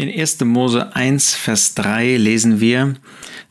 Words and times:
In 0.00 0.08
1. 0.08 0.40
Mose 0.46 0.96
1, 0.96 1.34
Vers 1.34 1.74
3 1.74 2.16
lesen 2.16 2.58
wir, 2.58 2.94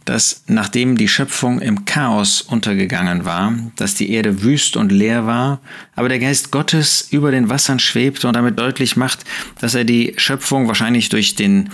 dass 0.06 0.46
nachdem 0.48 0.98
die 0.98 1.08
Schöpfung 1.08 1.62
im 1.62 1.86
Chaos 1.86 2.42
untergegangen 2.42 3.24
war, 3.24 3.54
dass 3.76 3.94
die 3.94 4.10
Erde 4.10 4.42
wüst 4.42 4.76
und 4.76 4.92
leer 4.92 5.28
war, 5.28 5.62
aber 5.96 6.10
der 6.10 6.18
Geist 6.18 6.50
Gottes 6.50 7.08
über 7.12 7.30
den 7.30 7.50
Wassern 7.50 7.78
schwebte 7.78 8.28
und 8.28 8.36
damit 8.36 8.58
deutlich 8.58 8.98
macht, 8.98 9.26
dass 9.62 9.76
er 9.76 9.84
die 9.84 10.16
Schöpfung 10.18 10.68
wahrscheinlich 10.68 11.10
durch 11.10 11.36
den 11.36 11.70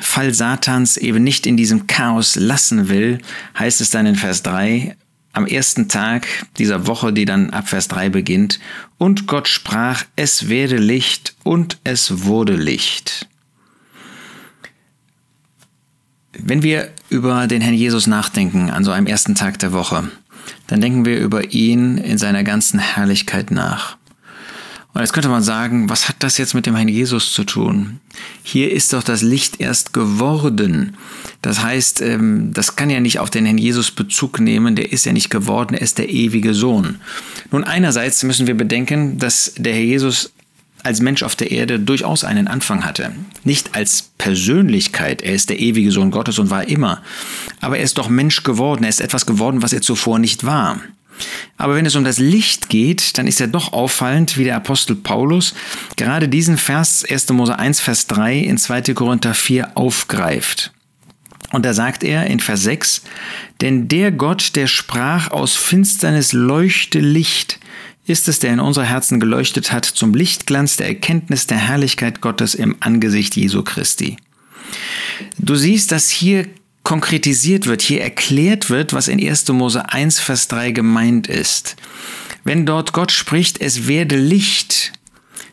Fall 0.00 0.32
Satans 0.32 0.98
eben 0.98 1.24
nicht 1.24 1.44
in 1.44 1.56
diesem 1.56 1.88
Chaos 1.88 2.36
lassen 2.36 2.88
will, 2.88 3.18
heißt 3.58 3.80
es 3.80 3.90
dann 3.90 4.06
in 4.06 4.14
Vers 4.14 4.44
3, 4.44 4.96
am 5.32 5.48
ersten 5.48 5.88
Tag 5.88 6.28
dieser 6.58 6.86
Woche, 6.86 7.12
die 7.12 7.24
dann 7.24 7.50
ab 7.50 7.66
Vers 7.66 7.88
3 7.88 8.08
beginnt, 8.10 8.60
und 8.98 9.26
Gott 9.26 9.48
sprach, 9.48 10.04
es 10.14 10.48
werde 10.48 10.76
Licht 10.76 11.34
und 11.42 11.78
es 11.82 12.24
wurde 12.24 12.54
Licht. 12.54 13.26
Wenn 16.38 16.62
wir 16.62 16.90
über 17.10 17.46
den 17.46 17.60
Herrn 17.60 17.74
Jesus 17.74 18.06
nachdenken 18.06 18.70
an 18.70 18.84
so 18.84 18.90
einem 18.90 19.06
ersten 19.06 19.34
Tag 19.34 19.58
der 19.58 19.72
Woche, 19.72 20.10
dann 20.66 20.80
denken 20.80 21.04
wir 21.04 21.18
über 21.18 21.52
ihn 21.52 21.98
in 21.98 22.18
seiner 22.18 22.42
ganzen 22.42 22.78
Herrlichkeit 22.78 23.50
nach. 23.50 23.96
Und 24.94 25.00
jetzt 25.00 25.14
könnte 25.14 25.30
man 25.30 25.42
sagen, 25.42 25.88
was 25.88 26.08
hat 26.08 26.16
das 26.18 26.36
jetzt 26.36 26.54
mit 26.54 26.66
dem 26.66 26.76
Herrn 26.76 26.88
Jesus 26.88 27.32
zu 27.32 27.44
tun? 27.44 28.00
Hier 28.42 28.70
ist 28.70 28.92
doch 28.92 29.02
das 29.02 29.22
Licht 29.22 29.58
erst 29.58 29.94
geworden. 29.94 30.96
Das 31.40 31.62
heißt, 31.62 32.02
ähm, 32.02 32.52
das 32.52 32.76
kann 32.76 32.90
ja 32.90 33.00
nicht 33.00 33.18
auf 33.18 33.30
den 33.30 33.46
Herrn 33.46 33.56
Jesus 33.56 33.90
Bezug 33.90 34.38
nehmen, 34.38 34.76
der 34.76 34.92
ist 34.92 35.06
ja 35.06 35.12
nicht 35.14 35.30
geworden, 35.30 35.74
er 35.74 35.80
ist 35.80 35.96
der 35.96 36.10
ewige 36.10 36.52
Sohn. 36.52 36.96
Nun, 37.50 37.64
einerseits 37.64 38.22
müssen 38.22 38.46
wir 38.46 38.54
bedenken, 38.54 39.18
dass 39.18 39.54
der 39.56 39.72
Herr 39.72 39.82
Jesus 39.82 40.32
als 40.82 41.00
Mensch 41.00 41.22
auf 41.22 41.36
der 41.36 41.50
Erde 41.50 41.78
durchaus 41.78 42.24
einen 42.24 42.48
Anfang 42.48 42.84
hatte. 42.84 43.12
Nicht 43.44 43.74
als 43.74 44.10
Persönlichkeit, 44.18 45.22
er 45.22 45.34
ist 45.34 45.50
der 45.50 45.60
ewige 45.60 45.90
Sohn 45.90 46.10
Gottes 46.10 46.38
und 46.38 46.50
war 46.50 46.68
immer, 46.68 47.02
aber 47.60 47.78
er 47.78 47.84
ist 47.84 47.98
doch 47.98 48.08
Mensch 48.08 48.42
geworden, 48.42 48.82
er 48.84 48.88
ist 48.88 49.00
etwas 49.00 49.26
geworden, 49.26 49.62
was 49.62 49.72
er 49.72 49.82
zuvor 49.82 50.18
nicht 50.18 50.44
war. 50.44 50.80
Aber 51.56 51.74
wenn 51.74 51.86
es 51.86 51.94
um 51.94 52.04
das 52.04 52.18
Licht 52.18 52.68
geht, 52.68 53.18
dann 53.18 53.26
ist 53.26 53.38
ja 53.38 53.46
doch 53.46 53.72
auffallend, 53.72 54.36
wie 54.38 54.44
der 54.44 54.56
Apostel 54.56 54.96
Paulus 54.96 55.54
gerade 55.96 56.28
diesen 56.28 56.58
Vers 56.58 57.04
1. 57.08 57.28
Mose 57.30 57.58
1, 57.58 57.80
Vers 57.80 58.06
3 58.06 58.38
in 58.38 58.58
2. 58.58 58.94
Korinther 58.94 59.34
4 59.34 59.76
aufgreift. 59.76 60.72
Und 61.52 61.66
da 61.66 61.74
sagt 61.74 62.02
er 62.02 62.26
in 62.26 62.40
Vers 62.40 62.62
6, 62.62 63.02
denn 63.60 63.86
der 63.86 64.10
Gott, 64.10 64.56
der 64.56 64.66
sprach, 64.66 65.30
aus 65.30 65.54
Finsternis 65.54 66.32
leuchte 66.32 66.98
Licht, 66.98 67.58
ist 68.06 68.28
es, 68.28 68.40
der 68.40 68.52
in 68.52 68.60
unsere 68.60 68.86
Herzen 68.86 69.20
geleuchtet 69.20 69.72
hat 69.72 69.84
zum 69.84 70.14
Lichtglanz 70.14 70.76
der 70.76 70.88
Erkenntnis 70.88 71.46
der 71.46 71.58
Herrlichkeit 71.58 72.20
Gottes 72.20 72.54
im 72.54 72.76
Angesicht 72.80 73.36
Jesu 73.36 73.62
Christi. 73.62 74.16
Du 75.38 75.54
siehst, 75.54 75.92
dass 75.92 76.10
hier 76.10 76.46
konkretisiert 76.82 77.66
wird, 77.66 77.82
hier 77.82 78.02
erklärt 78.02 78.70
wird, 78.70 78.92
was 78.92 79.08
in 79.08 79.24
1. 79.24 79.48
Mose 79.48 79.88
1, 79.88 80.18
Vers 80.18 80.48
3 80.48 80.72
gemeint 80.72 81.28
ist. 81.28 81.76
Wenn 82.44 82.66
dort 82.66 82.92
Gott 82.92 83.12
spricht, 83.12 83.60
es 83.60 83.86
werde 83.86 84.16
Licht, 84.16 84.92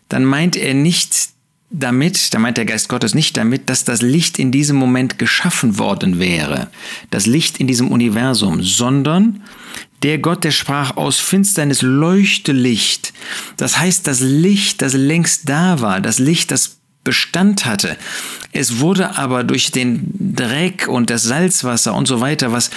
dann 0.09 0.25
meint 0.25 0.55
er 0.55 0.73
nicht 0.73 1.29
damit, 1.69 2.33
da 2.33 2.39
meint 2.39 2.57
der 2.57 2.65
Geist 2.65 2.89
Gottes 2.89 3.13
nicht 3.13 3.37
damit, 3.37 3.69
dass 3.69 3.83
das 3.83 4.01
Licht 4.01 4.39
in 4.39 4.51
diesem 4.51 4.75
Moment 4.75 5.19
geschaffen 5.19 5.77
worden 5.77 6.17
wäre, 6.19 6.69
das 7.11 7.27
Licht 7.27 7.59
in 7.59 7.67
diesem 7.67 7.91
Universum, 7.91 8.63
sondern 8.63 9.43
der 10.03 10.17
Gott, 10.19 10.43
der 10.43 10.51
sprach, 10.51 10.97
aus 10.97 11.19
Finsternis 11.19 11.81
leuchte 11.81 12.51
Licht. 12.51 13.13
Das 13.57 13.77
heißt, 13.77 14.07
das 14.07 14.19
Licht, 14.21 14.81
das 14.81 14.93
längst 14.93 15.49
da 15.49 15.81
war, 15.81 16.01
das 16.01 16.19
Licht, 16.19 16.51
das 16.51 16.79
Bestand 17.03 17.65
hatte. 17.65 17.95
Es 18.51 18.79
wurde 18.79 19.17
aber 19.17 19.43
durch 19.43 19.71
den 19.71 20.11
Dreck 20.35 20.87
und 20.87 21.09
das 21.09 21.23
Salzwasser 21.23 21.93
und 21.95 22.07
so 22.07 22.19
weiter, 22.19 22.51
was 22.51 22.71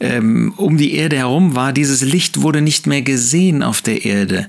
ähm, 0.00 0.54
um 0.56 0.78
die 0.78 0.94
Erde 0.94 1.16
herum 1.16 1.54
war, 1.54 1.72
dieses 1.72 2.00
Licht 2.00 2.40
wurde 2.40 2.62
nicht 2.62 2.86
mehr 2.86 3.02
gesehen 3.02 3.62
auf 3.62 3.82
der 3.82 4.04
Erde. 4.04 4.48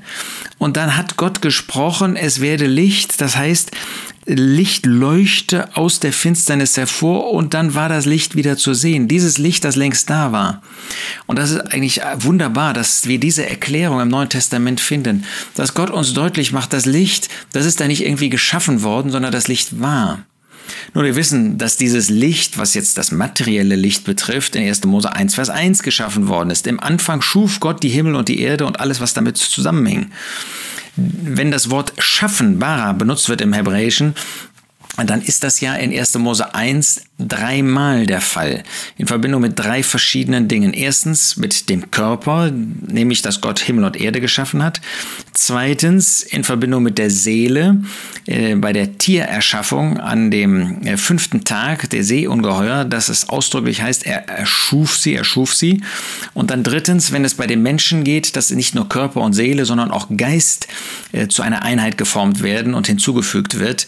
Und 0.58 0.78
dann 0.78 0.96
hat 0.96 1.18
Gott 1.18 1.42
gesprochen, 1.42 2.16
es 2.16 2.40
werde 2.40 2.68
Licht, 2.68 3.20
das 3.20 3.36
heißt, 3.36 3.72
Licht 4.30 4.86
leuchte 4.86 5.76
aus 5.78 6.02
der 6.02 6.12
Finsternis 6.12 6.76
hervor 6.76 7.32
und 7.32 7.54
dann 7.54 7.76
war 7.76 7.88
das 7.88 8.06
Licht 8.06 8.36
wieder 8.36 8.58
zu 8.58 8.74
sehen. 8.74 9.08
Dieses 9.08 9.38
Licht, 9.38 9.64
das 9.64 9.78
längst 9.78 10.10
da 10.10 10.34
war. 10.34 10.62
Und 11.28 11.40
das 11.40 11.52
ist 11.52 11.62
eigentlich 11.74 12.02
wunderbar, 12.18 12.74
dass 12.74 13.08
wir 13.08 13.20
diese 13.20 13.48
Erklärung 13.48 14.02
im 14.02 14.10
Neuen 14.10 14.28
Testament 14.28 14.82
finden, 14.82 15.24
dass 15.56 15.74
Gott 15.74 15.90
uns 15.90 16.14
deutlich 16.14 16.52
macht, 16.52 16.74
das 16.74 16.86
Licht, 16.86 17.30
das 17.54 17.66
ist 17.66 17.80
da 17.80 17.88
nicht 17.88 18.06
irgendwie 18.06 18.30
geschaffen 18.30 18.84
worden, 18.84 19.12
sondern 19.12 19.32
das 19.32 19.48
Licht 19.48 19.80
war. 19.80 20.26
Nun, 20.94 21.06
wir 21.06 21.16
wissen, 21.16 21.58
dass 21.58 21.78
dieses 21.78 22.10
Licht, 22.10 22.58
was 22.58 22.74
jetzt 22.74 22.98
das 22.98 23.12
materielle 23.12 23.78
Licht 23.78 24.04
betrifft, 24.04 24.58
in 24.58 24.68
1. 24.68 24.84
Mose 24.84 25.14
1, 25.14 25.36
Vers 25.36 25.50
1 25.50 25.84
geschaffen 25.84 26.28
worden 26.28 26.50
ist. 26.50 26.68
Im 26.68 26.82
Anfang 26.82 27.22
schuf 27.22 27.62
Gott 27.62 27.82
die 27.82 27.90
Himmel 27.90 28.16
und 28.16 28.28
die 28.28 28.42
Erde 28.42 28.66
und 28.66 28.82
alles, 28.82 29.00
was 29.00 29.14
damit 29.14 29.38
zusammenhing 29.38 30.12
wenn 30.98 31.52
das 31.52 31.70
Wort 31.70 31.94
schaffen, 32.00 32.60
bara, 32.60 32.92
benutzt 32.94 33.30
wird 33.30 33.42
im 33.42 33.54
Hebräischen, 33.54 34.16
dann 35.06 35.22
ist 35.22 35.44
das 35.44 35.62
ja 35.62 35.76
in 35.76 35.98
1. 35.98 36.18
Mose 36.18 36.56
1 36.56 37.04
dreimal 37.20 38.06
der 38.06 38.22
Fall, 38.22 38.64
in 38.96 39.08
Verbindung 39.08 39.42
mit 39.42 39.58
drei 39.58 39.82
verschiedenen 39.82 40.48
Dingen. 40.48 40.74
Erstens 40.74 41.36
mit 41.36 41.68
dem 41.70 41.90
Körper, 41.90 42.52
nämlich 42.52 43.24
dass 43.24 43.42
Gott 43.42 43.60
Himmel 43.60 43.86
und 43.86 44.00
Erde 44.00 44.22
geschaffen 44.22 44.64
hat. 44.64 44.82
Zweitens 45.34 46.22
in 46.22 46.44
Verbindung 46.44 46.84
mit 46.84 47.00
der 47.00 47.10
Seele, 47.10 47.82
äh, 48.28 48.56
bei 48.56 48.72
der 48.72 49.00
Tiererschaffung 49.00 50.00
an 50.00 50.30
dem 50.30 50.84
äh, 50.84 50.98
fünften 50.98 51.44
Tag 51.44 51.90
der 51.90 52.04
Seeungeheuer, 52.04 52.86
dass 52.86 53.10
es 53.10 53.30
ausdrücklich 53.30 53.82
heißt, 53.82 54.06
er 54.06 54.30
erschuf 54.30 54.96
sie, 54.96 55.16
erschuf 55.16 55.56
sie. 55.56 55.82
Und 56.36 56.52
dann 56.52 56.64
drittens, 56.64 57.12
wenn 57.12 57.26
es 57.26 57.34
bei 57.34 57.48
den 57.48 57.64
Menschen 57.64 58.04
geht, 58.04 58.36
dass 58.36 58.52
nicht 58.52 58.76
nur 58.76 58.88
Körper 58.90 59.22
und 59.22 59.34
Seele, 59.34 59.66
sondern 59.66 59.90
auch 59.90 60.08
Geist 60.16 60.68
äh, 61.14 61.28
zu 61.28 61.42
einer 61.42 61.64
Einheit 61.64 61.98
geformt 61.98 62.44
werden 62.44 62.76
und 62.76 62.86
hinzugefügt 62.86 63.60
wird, 63.60 63.88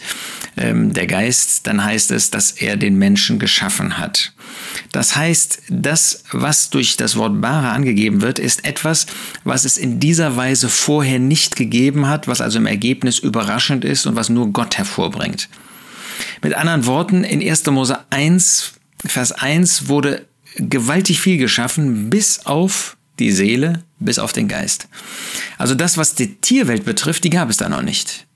ähm, 0.56 0.92
der 0.92 1.06
Geist, 1.06 1.68
dann 1.68 1.84
heißt 1.84 2.10
es, 2.10 2.30
dass 2.30 2.50
er 2.50 2.76
den 2.76 2.96
Menschen 2.96 3.19
Menschen 3.20 3.38
geschaffen 3.38 3.98
hat. 3.98 4.32
Das 4.92 5.14
heißt, 5.14 5.64
das, 5.68 6.24
was 6.32 6.70
durch 6.70 6.96
das 6.96 7.16
Wort 7.16 7.38
Bara 7.42 7.72
angegeben 7.72 8.22
wird, 8.22 8.38
ist 8.38 8.64
etwas, 8.64 9.04
was 9.44 9.66
es 9.66 9.76
in 9.76 10.00
dieser 10.00 10.36
Weise 10.36 10.70
vorher 10.70 11.18
nicht 11.18 11.54
gegeben 11.54 12.08
hat, 12.08 12.28
was 12.28 12.40
also 12.40 12.56
im 12.58 12.66
Ergebnis 12.66 13.18
überraschend 13.18 13.84
ist 13.84 14.06
und 14.06 14.16
was 14.16 14.30
nur 14.30 14.54
Gott 14.54 14.78
hervorbringt. 14.78 15.50
Mit 16.42 16.54
anderen 16.54 16.86
Worten, 16.86 17.22
in 17.22 17.46
1. 17.46 17.66
Mose 17.66 17.98
1, 18.08 18.72
Vers 19.04 19.32
1 19.32 19.88
wurde 19.88 20.24
gewaltig 20.56 21.20
viel 21.20 21.36
geschaffen, 21.36 22.08
bis 22.08 22.46
auf 22.46 22.96
die 23.18 23.32
Seele, 23.32 23.82
bis 23.98 24.18
auf 24.18 24.32
den 24.32 24.48
Geist. 24.48 24.88
Also 25.58 25.74
das, 25.74 25.98
was 25.98 26.14
die 26.14 26.36
Tierwelt 26.36 26.86
betrifft, 26.86 27.24
die 27.24 27.30
gab 27.30 27.50
es 27.50 27.58
da 27.58 27.68
noch 27.68 27.82
nicht. 27.82 28.26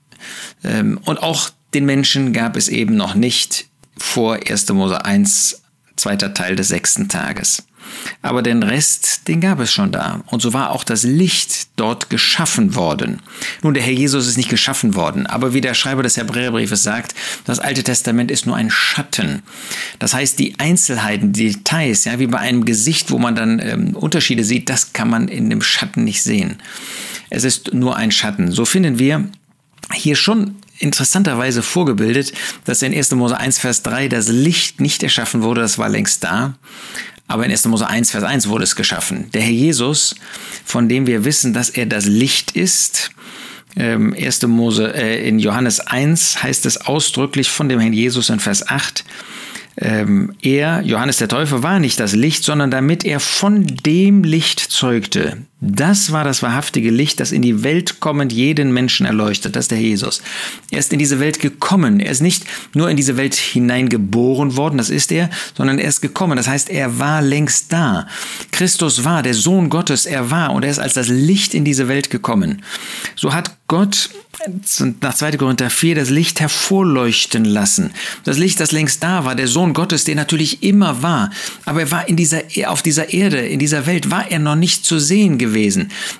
Ähm, 0.63 0.99
und 1.05 1.23
auch 1.23 1.49
den 1.73 1.85
Menschen 1.85 2.33
gab 2.33 2.55
es 2.55 2.67
eben 2.67 2.95
noch 2.95 3.15
nicht 3.15 3.67
vor 3.97 4.39
1. 4.47 4.69
Mose 4.69 5.03
1, 5.05 5.61
zweiter 5.95 6.33
Teil 6.33 6.55
des 6.55 6.69
sechsten 6.69 7.07
Tages. 7.09 7.63
Aber 8.21 8.41
den 8.41 8.63
Rest, 8.63 9.27
den 9.27 9.41
gab 9.41 9.59
es 9.59 9.71
schon 9.71 9.91
da. 9.91 10.23
Und 10.27 10.41
so 10.41 10.53
war 10.53 10.71
auch 10.71 10.83
das 10.83 11.03
Licht 11.03 11.67
dort 11.75 12.09
geschaffen 12.09 12.75
worden. 12.75 13.21
Nun, 13.61 13.73
der 13.73 13.83
Herr 13.83 13.93
Jesus 13.93 14.27
ist 14.27 14.37
nicht 14.37 14.49
geschaffen 14.49 14.95
worden, 14.95 15.27
aber 15.27 15.53
wie 15.53 15.61
der 15.61 15.73
Schreiber 15.73 16.03
des 16.03 16.17
Hebräerbriefes 16.17 16.83
sagt, 16.83 17.13
das 17.45 17.59
Alte 17.59 17.83
Testament 17.83 18.31
ist 18.31 18.45
nur 18.45 18.55
ein 18.55 18.71
Schatten. 18.71 19.43
Das 19.99 20.13
heißt, 20.13 20.39
die 20.39 20.59
Einzelheiten, 20.59 21.33
die 21.33 21.51
Details, 21.51 22.05
ja, 22.05 22.19
wie 22.19 22.27
bei 22.27 22.39
einem 22.39 22.65
Gesicht, 22.65 23.11
wo 23.11 23.19
man 23.19 23.35
dann 23.35 23.59
ähm, 23.59 23.95
Unterschiede 23.95 24.43
sieht, 24.43 24.69
das 24.69 24.93
kann 24.93 25.09
man 25.09 25.27
in 25.27 25.49
dem 25.49 25.61
Schatten 25.61 26.03
nicht 26.03 26.23
sehen. 26.23 26.57
Es 27.29 27.43
ist 27.43 27.73
nur 27.73 27.95
ein 27.95 28.11
Schatten. 28.11 28.51
So 28.51 28.65
finden 28.65 28.99
wir 28.99 29.29
hier 29.93 30.15
schon 30.15 30.55
interessanterweise 30.79 31.61
vorgebildet, 31.61 32.33
dass 32.65 32.81
in 32.81 32.93
1. 32.93 33.11
Mose 33.11 33.37
1, 33.37 33.59
Vers 33.59 33.83
3 33.83 34.07
das 34.07 34.27
Licht 34.27 34.81
nicht 34.81 35.03
erschaffen 35.03 35.41
wurde, 35.41 35.61
das 35.61 35.77
war 35.77 35.89
längst 35.89 36.23
da. 36.23 36.55
Aber 37.27 37.45
in 37.45 37.51
1. 37.51 37.65
Mose 37.65 37.87
1, 37.87 38.11
Vers 38.11 38.23
1 38.23 38.49
wurde 38.49 38.63
es 38.63 38.75
geschaffen. 38.75 39.29
Der 39.33 39.41
Herr 39.41 39.51
Jesus, 39.51 40.15
von 40.63 40.87
dem 40.89 41.07
wir 41.07 41.25
wissen, 41.25 41.53
dass 41.53 41.69
er 41.69 41.85
das 41.85 42.05
Licht 42.05 42.51
ist, 42.51 43.11
1. 43.77 44.43
Ähm, 44.43 44.49
Mose, 44.49 44.93
äh, 44.93 45.27
in 45.27 45.39
Johannes 45.39 45.79
1 45.79 46.43
heißt 46.43 46.65
es 46.65 46.77
ausdrücklich 46.85 47.49
von 47.49 47.67
dem 47.67 47.79
Herrn 47.79 47.93
Jesus 47.93 48.29
in 48.29 48.39
Vers 48.39 48.67
8, 48.67 49.03
ähm, 49.77 50.33
er, 50.41 50.81
Johannes 50.83 51.17
der 51.17 51.27
Täufer, 51.27 51.61
war 51.61 51.79
nicht 51.79 51.99
das 51.99 52.13
Licht, 52.15 52.43
sondern 52.43 52.71
damit 52.71 53.03
er 53.03 53.19
von 53.19 53.65
dem 53.65 54.23
Licht 54.23 54.59
zeugte. 54.59 55.37
Das 55.67 56.11
war 56.11 56.23
das 56.23 56.43
wahrhaftige 56.43 56.91
Licht, 56.91 57.19
das 57.19 57.31
in 57.31 57.41
die 57.41 57.63
Welt 57.63 57.99
kommend 57.99 58.31
jeden 58.31 58.71
Menschen 58.71 59.07
erleuchtet. 59.07 59.55
Das 59.55 59.65
ist 59.65 59.71
der 59.71 59.81
Jesus. 59.81 60.21
Er 60.69 60.77
ist 60.77 60.93
in 60.93 60.99
diese 60.99 61.19
Welt 61.19 61.39
gekommen. 61.39 61.99
Er 61.99 62.11
ist 62.11 62.21
nicht 62.21 62.43
nur 62.75 62.87
in 62.87 62.97
diese 62.97 63.17
Welt 63.17 63.33
hineingeboren 63.33 64.57
worden, 64.57 64.77
das 64.77 64.91
ist 64.91 65.11
er, 65.11 65.31
sondern 65.55 65.79
er 65.79 65.87
ist 65.87 66.01
gekommen. 66.01 66.37
Das 66.37 66.47
heißt, 66.47 66.69
er 66.69 66.99
war 66.99 67.23
längst 67.23 67.73
da. 67.73 68.07
Christus 68.51 69.03
war 69.03 69.23
der 69.23 69.33
Sohn 69.33 69.71
Gottes. 69.71 70.05
Er 70.05 70.29
war 70.29 70.53
und 70.53 70.63
er 70.63 70.69
ist 70.69 70.79
als 70.79 70.93
das 70.93 71.07
Licht 71.07 71.55
in 71.55 71.65
diese 71.65 71.87
Welt 71.87 72.11
gekommen. 72.11 72.61
So 73.15 73.33
hat 73.33 73.57
Gott 73.67 74.11
nach 75.01 75.15
2. 75.15 75.37
Korinther 75.37 75.69
4 75.69 75.95
das 75.95 76.09
Licht 76.09 76.39
hervorleuchten 76.39 77.45
lassen. 77.45 77.91
Das 78.23 78.37
Licht, 78.37 78.59
das 78.59 78.71
längst 78.71 79.01
da 79.01 79.25
war, 79.25 79.33
der 79.33 79.47
Sohn 79.47 79.73
Gottes, 79.73 80.03
der 80.03 80.15
natürlich 80.15 80.61
immer 80.61 81.01
war. 81.01 81.31
Aber 81.65 81.81
er 81.81 81.91
war 81.91 82.07
in 82.07 82.15
dieser, 82.15 82.43
auf 82.67 82.81
dieser 82.81 83.13
Erde, 83.13 83.39
in 83.39 83.59
dieser 83.59 83.87
Welt, 83.87 84.11
war 84.11 84.29
er 84.29 84.39
noch 84.39 84.55
nicht 84.55 84.85
zu 84.85 84.99
sehen 84.99 85.37
gewesen. 85.37 85.54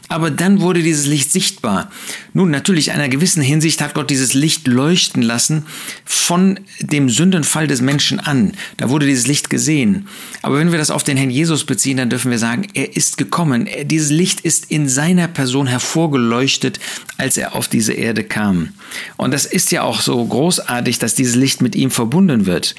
Aber 0.07 0.31
dann 0.31 0.61
wurde 0.61 0.81
dieses 0.81 1.05
Licht 1.05 1.31
sichtbar. 1.31 1.91
Nun, 2.33 2.51
natürlich, 2.51 2.87
in 2.87 2.95
einer 2.95 3.09
gewissen 3.09 3.41
Hinsicht 3.41 3.81
hat 3.81 3.93
Gott 3.93 4.09
dieses 4.09 4.33
Licht 4.33 4.67
leuchten 4.67 5.21
lassen 5.21 5.65
von 6.05 6.59
dem 6.79 7.09
Sündenfall 7.09 7.67
des 7.67 7.81
Menschen 7.81 8.19
an. 8.19 8.53
Da 8.77 8.89
wurde 8.89 9.05
dieses 9.05 9.27
Licht 9.27 9.49
gesehen. 9.49 10.07
Aber 10.41 10.57
wenn 10.57 10.71
wir 10.71 10.77
das 10.77 10.91
auf 10.91 11.03
den 11.03 11.17
Herrn 11.17 11.29
Jesus 11.29 11.65
beziehen, 11.65 11.97
dann 11.97 12.09
dürfen 12.09 12.31
wir 12.31 12.39
sagen, 12.39 12.67
er 12.73 12.95
ist 12.95 13.17
gekommen. 13.17 13.67
Dieses 13.83 14.11
Licht 14.11 14.41
ist 14.41 14.71
in 14.71 14.89
seiner 14.89 15.27
Person 15.27 15.67
hervorgeleuchtet, 15.67 16.79
als 17.17 17.37
er 17.37 17.55
auf 17.55 17.67
diese 17.67 17.93
Erde 17.93 18.23
kam. 18.23 18.69
Und 19.17 19.33
das 19.33 19.45
ist 19.45 19.71
ja 19.71 19.83
auch 19.83 20.01
so 20.01 20.23
großartig, 20.25 20.99
dass 20.99 21.15
dieses 21.15 21.35
Licht 21.35 21.61
mit 21.61 21.75
ihm 21.75 21.91
verbunden 21.91 22.45
wird. 22.45 22.75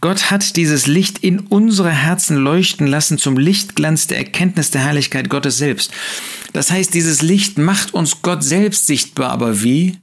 Gott 0.00 0.30
hat 0.30 0.56
dieses 0.56 0.86
Licht 0.86 1.18
in 1.18 1.40
unsere 1.40 1.90
Herzen 1.90 2.36
leuchten 2.36 2.86
lassen 2.86 3.18
zum 3.18 3.36
Lichtglanz 3.36 4.06
der 4.06 4.18
Erkenntnis 4.18 4.70
der 4.70 4.82
Herrlichkeit 4.82 5.28
Gottes 5.28 5.58
selbst. 5.58 5.92
Das 6.52 6.70
heißt, 6.70 6.94
dieses 6.94 7.22
Licht 7.22 7.58
macht 7.58 7.94
uns 7.94 8.22
Gott 8.22 8.44
selbst 8.44 8.86
sichtbar, 8.86 9.30
aber 9.30 9.62
wie? 9.62 9.98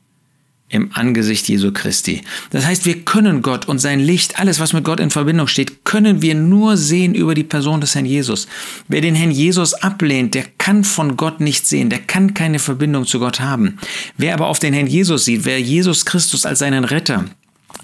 im 0.72 0.90
Angesicht 0.94 1.50
Jesu 1.50 1.72
Christi. 1.72 2.22
Das 2.50 2.66
heißt, 2.66 2.86
wir 2.86 3.02
können 3.02 3.42
Gott 3.42 3.68
und 3.68 3.80
sein 3.80 4.00
Licht, 4.00 4.40
alles, 4.40 4.60
was 4.60 4.74
mit 4.74 4.86
Gott 4.86 5.00
in 5.00 5.10
Verbindung 5.10 5.48
steht, 5.48 5.84
können 5.84 6.22
wir 6.22 6.34
nur 6.34 6.78
sehen 6.78 7.14
über 7.14 7.36
die 7.36 7.44
Person 7.44 7.82
des 7.82 7.94
Herrn 7.94 8.06
Jesus. 8.06 8.48
Wer 8.88 9.02
den 9.02 9.16
Herrn 9.16 9.32
Jesus 9.32 9.74
ablehnt, 9.74 10.34
der 10.34 10.46
kann 10.58 10.84
von 10.84 11.18
Gott 11.18 11.42
nicht 11.42 11.68
sehen, 11.68 11.90
der 11.90 12.00
kann 12.00 12.34
keine 12.34 12.60
Verbindung 12.60 13.06
zu 13.06 13.20
Gott 13.20 13.42
haben. 13.42 13.78
Wer 14.18 14.34
aber 14.34 14.48
auf 14.48 14.60
den 14.60 14.74
Herrn 14.74 14.88
Jesus 14.88 15.26
sieht, 15.26 15.44
wer 15.44 15.60
Jesus 15.60 16.06
Christus 16.06 16.46
als 16.46 16.60
seinen 16.60 16.86
Retter, 16.86 17.26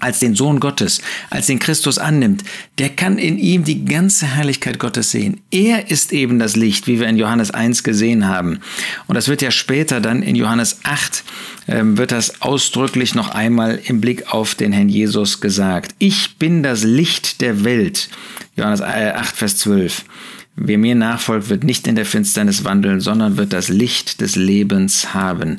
als 0.00 0.20
den 0.20 0.34
Sohn 0.34 0.60
Gottes, 0.60 1.00
als 1.30 1.46
den 1.46 1.58
Christus 1.58 1.98
annimmt, 1.98 2.44
der 2.78 2.90
kann 2.90 3.18
in 3.18 3.38
ihm 3.38 3.64
die 3.64 3.84
ganze 3.84 4.26
Herrlichkeit 4.26 4.78
Gottes 4.78 5.10
sehen. 5.10 5.40
Er 5.50 5.90
ist 5.90 6.12
eben 6.12 6.38
das 6.38 6.56
Licht, 6.56 6.86
wie 6.86 7.00
wir 7.00 7.08
in 7.08 7.16
Johannes 7.16 7.50
1 7.50 7.82
gesehen 7.82 8.28
haben. 8.28 8.60
Und 9.06 9.14
das 9.14 9.28
wird 9.28 9.42
ja 9.42 9.50
später 9.50 10.00
dann 10.00 10.22
in 10.22 10.36
Johannes 10.36 10.80
8, 10.84 11.24
äh, 11.66 11.82
wird 11.82 12.12
das 12.12 12.40
ausdrücklich 12.40 13.14
noch 13.14 13.30
einmal 13.30 13.80
im 13.84 14.00
Blick 14.00 14.32
auf 14.32 14.54
den 14.54 14.72
Herrn 14.72 14.88
Jesus 14.88 15.40
gesagt. 15.40 15.94
Ich 15.98 16.36
bin 16.36 16.62
das 16.62 16.84
Licht 16.84 17.40
der 17.40 17.64
Welt. 17.64 18.08
Johannes 18.56 18.82
8, 18.82 18.96
äh, 18.96 19.24
Vers 19.24 19.56
12. 19.58 20.04
Wer 20.60 20.76
mir 20.76 20.96
nachfolgt, 20.96 21.50
wird 21.50 21.62
nicht 21.62 21.86
in 21.86 21.94
der 21.94 22.04
Finsternis 22.04 22.64
wandeln, 22.64 23.00
sondern 23.00 23.36
wird 23.36 23.52
das 23.52 23.68
Licht 23.68 24.20
des 24.20 24.34
Lebens 24.34 25.14
haben. 25.14 25.58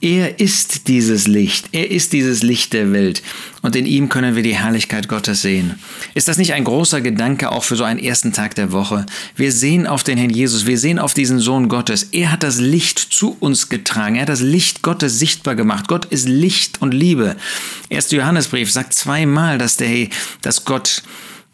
Er 0.00 0.40
ist 0.40 0.88
dieses 0.88 1.26
Licht, 1.26 1.68
er 1.72 1.90
ist 1.90 2.14
dieses 2.14 2.42
Licht 2.42 2.72
der 2.72 2.92
Welt 2.92 3.22
und 3.60 3.76
in 3.76 3.84
ihm 3.84 4.08
können 4.08 4.36
wir 4.36 4.42
die 4.42 4.54
Herrlichkeit 4.54 5.06
Gottes 5.08 5.42
sehen. 5.42 5.78
Ist 6.14 6.28
das 6.28 6.38
nicht 6.38 6.54
ein 6.54 6.64
großer 6.64 7.02
Gedanke 7.02 7.50
auch 7.50 7.64
für 7.64 7.76
so 7.76 7.84
einen 7.84 7.98
ersten 7.98 8.32
Tag 8.32 8.54
der 8.54 8.72
Woche? 8.72 9.04
Wir 9.36 9.52
sehen 9.52 9.86
auf 9.86 10.02
den 10.02 10.16
Herrn 10.16 10.30
Jesus, 10.30 10.66
wir 10.66 10.78
sehen 10.78 10.98
auf 10.98 11.12
diesen 11.12 11.40
Sohn 11.40 11.68
Gottes. 11.68 12.04
Er 12.12 12.32
hat 12.32 12.42
das 12.42 12.58
Licht 12.58 12.98
zu 12.98 13.36
uns 13.40 13.68
getragen, 13.68 14.14
er 14.14 14.22
hat 14.22 14.28
das 14.30 14.40
Licht 14.40 14.82
Gottes 14.82 15.18
sichtbar 15.18 15.56
gemacht. 15.56 15.88
Gott 15.88 16.06
ist 16.06 16.26
Licht 16.26 16.80
und 16.80 16.94
Liebe. 16.94 17.36
Erster 17.90 18.16
Johannesbrief 18.16 18.70
sagt 18.72 18.94
zweimal, 18.94 19.58
dass, 19.58 19.76
der, 19.76 20.08
dass 20.40 20.64
Gott 20.64 21.02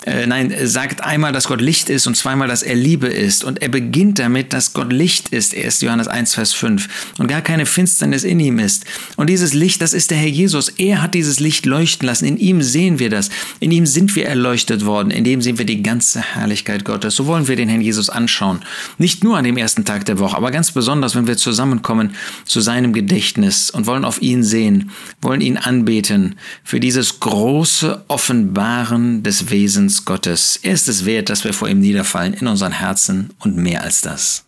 äh, 0.06 0.26
nein, 0.26 0.54
sagt 0.64 1.02
einmal, 1.02 1.32
dass 1.32 1.48
Gott 1.48 1.62
Licht 1.62 1.88
ist 1.88 2.06
und 2.06 2.14
zweimal, 2.14 2.46
dass 2.46 2.62
er 2.62 2.74
Liebe 2.74 3.06
ist. 3.06 3.42
Und 3.42 3.62
er 3.62 3.70
beginnt 3.70 4.18
damit, 4.18 4.52
dass 4.52 4.74
Gott 4.74 4.92
Licht 4.92 5.30
ist, 5.30 5.56
1. 5.56 5.80
Johannes 5.80 6.08
1, 6.08 6.34
Vers 6.34 6.52
5, 6.52 7.14
und 7.16 7.26
gar 7.26 7.40
keine 7.40 7.64
Finsternis 7.64 8.22
in 8.22 8.38
ihm 8.38 8.58
ist. 8.58 8.84
Und 9.16 9.30
dieses 9.30 9.54
Licht, 9.54 9.80
das 9.80 9.94
ist 9.94 10.10
der 10.10 10.18
Herr 10.18 10.28
Jesus. 10.28 10.68
Er 10.68 11.00
hat 11.00 11.14
dieses 11.14 11.40
Licht 11.40 11.64
leuchten 11.64 12.06
lassen. 12.06 12.26
In 12.26 12.36
ihm 12.36 12.60
sehen 12.60 12.98
wir 12.98 13.08
das. 13.08 13.30
In 13.60 13.70
ihm 13.70 13.86
sind 13.86 14.14
wir 14.14 14.26
erleuchtet 14.26 14.84
worden. 14.84 15.10
In 15.10 15.24
dem 15.24 15.40
sehen 15.40 15.56
wir 15.56 15.64
die 15.64 15.82
ganze 15.82 16.20
Herrlichkeit 16.20 16.84
Gottes. 16.84 17.16
So 17.16 17.26
wollen 17.26 17.48
wir 17.48 17.56
den 17.56 17.70
Herrn 17.70 17.80
Jesus 17.80 18.10
anschauen. 18.10 18.60
Nicht 18.98 19.24
nur 19.24 19.38
an 19.38 19.44
dem 19.44 19.56
ersten 19.56 19.86
Tag 19.86 20.04
der 20.04 20.18
Woche, 20.18 20.36
aber 20.36 20.50
ganz 20.50 20.70
besonders, 20.72 21.14
wenn 21.14 21.26
wir 21.26 21.38
zusammenkommen 21.38 22.14
zu 22.44 22.60
seinem 22.60 22.92
Gedächtnis 22.92 23.70
und 23.70 23.86
wollen 23.86 24.04
auf 24.04 24.20
ihn 24.20 24.42
sehen, 24.42 24.90
wollen 25.22 25.40
ihn 25.40 25.56
anbeten 25.56 26.34
für 26.62 26.78
dieses 26.78 27.20
große 27.20 28.04
Offenbaren 28.08 29.22
des 29.22 29.50
Wesens 29.50 29.93
Gottes. 30.02 30.58
Er 30.62 30.72
ist 30.72 30.88
es 30.88 31.04
wert, 31.04 31.28
dass 31.28 31.44
wir 31.44 31.52
vor 31.52 31.68
ihm 31.68 31.80
niederfallen 31.80 32.34
in 32.34 32.46
unseren 32.46 32.72
Herzen 32.72 33.30
und 33.38 33.56
mehr 33.56 33.82
als 33.82 34.00
das. 34.00 34.44